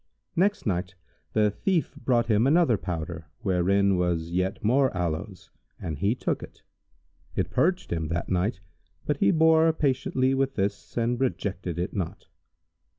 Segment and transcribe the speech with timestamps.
[0.35, 0.95] Next night
[1.33, 6.63] the thief brought him another powder, wherein was yet more aloes, and he took it:
[7.35, 8.61] it purged him that night,
[9.05, 12.25] but he bore patiently with this and rejected it not.